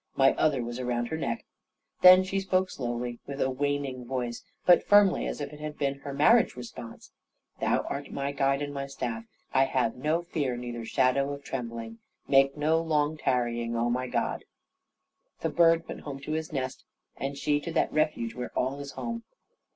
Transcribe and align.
My 0.15 0.33
other 0.33 0.63
was 0.63 0.81
round 0.81 1.09
her 1.09 1.17
neck. 1.19 1.45
Then 2.01 2.23
she 2.23 2.39
spoke 2.39 2.71
slowly, 2.71 3.19
and 3.27 3.37
with 3.37 3.39
a 3.47 3.51
waning 3.51 4.03
voice; 4.03 4.43
but 4.65 4.81
firmly, 4.83 5.27
as 5.27 5.39
if 5.39 5.53
it 5.53 5.59
had 5.59 5.77
been 5.77 5.99
her 5.99 6.11
marriage 6.11 6.55
response. 6.55 7.11
"Thou 7.59 7.81
art 7.81 8.09
my 8.09 8.31
guide, 8.31 8.63
and 8.63 8.73
my 8.73 8.87
staff. 8.87 9.25
I 9.53 9.65
have 9.65 9.95
no 9.95 10.23
fear, 10.23 10.57
neither 10.57 10.85
shadow 10.85 11.31
of 11.33 11.43
trembling. 11.43 11.99
Make 12.27 12.57
no 12.57 12.81
long 12.81 13.15
tarrying, 13.15 13.75
oh 13.75 13.91
my 13.91 14.07
God!" 14.07 14.43
The 15.41 15.49
bird 15.49 15.87
went 15.87 16.01
home 16.01 16.19
to 16.21 16.31
his 16.31 16.51
nest, 16.51 16.83
and 17.17 17.37
she 17.37 17.59
to 17.59 17.71
that 17.73 17.93
refuge 17.93 18.33
where 18.33 18.49
all 18.57 18.79
is 18.79 18.93
home. 18.93 19.21